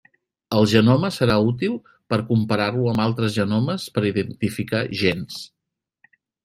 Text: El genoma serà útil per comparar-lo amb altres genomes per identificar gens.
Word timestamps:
El 0.59 0.63
genoma 0.71 1.11
serà 1.17 1.35
útil 1.49 1.75
per 2.13 2.19
comparar-lo 2.31 2.89
amb 2.95 3.05
altres 3.07 3.37
genomes 3.39 3.89
per 3.99 4.07
identificar 4.15 4.85
gens. 5.05 5.43